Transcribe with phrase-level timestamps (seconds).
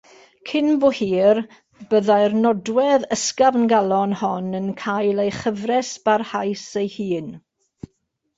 [0.51, 1.39] Cyn bo hir,
[1.91, 7.31] byddai'r nodwedd ysgafngalon hon yn cael ei chyfres barhaus ei hun.